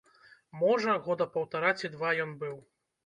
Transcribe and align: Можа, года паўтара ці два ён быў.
Можа, 0.61 0.95
года 1.07 1.27
паўтара 1.35 1.75
ці 1.81 1.95
два 1.97 2.15
ён 2.25 2.37
быў. 2.45 2.57